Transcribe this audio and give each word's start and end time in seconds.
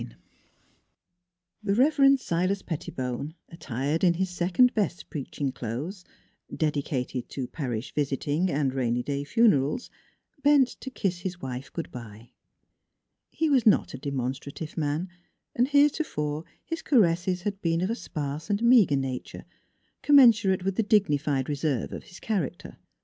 IX 0.01 0.15
THE 1.61 1.75
Reverend 1.75 2.19
Silas 2.19 2.63
Pettibone, 2.63 3.35
attired 3.49 4.03
in 4.03 4.15
his 4.15 4.31
second 4.31 4.73
best 4.73 5.11
preaching 5.11 5.51
clothes 5.51 6.03
dedicated 6.51 7.29
to 7.29 7.45
parish 7.47 7.93
visiting 7.93 8.49
and 8.49 8.73
rainy 8.73 9.03
day 9.03 9.23
funerals 9.23 9.91
bent 10.41 10.69
to 10.69 10.89
kiss 10.89 11.19
his 11.19 11.39
wife 11.39 11.71
good 11.71 11.91
by. 11.91 12.31
He 13.29 13.47
was 13.47 13.67
not 13.67 13.93
a 13.93 13.99
de 13.99 14.09
monstrative 14.11 14.75
man, 14.75 15.07
and 15.55 15.67
heretofore 15.67 16.45
his 16.65 16.81
caresses 16.81 17.43
had 17.43 17.61
been 17.61 17.81
of 17.81 17.91
a 17.91 17.95
sparse 17.95 18.49
and 18.49 18.63
meager 18.63 18.95
nature, 18.97 19.45
commen 20.01 20.33
surate 20.33 20.63
with 20.65 20.77
the 20.77 20.81
dignified 20.81 21.47
reserve 21.47 21.93
of 21.93 22.05
his 22.05 22.19
character. 22.19 22.79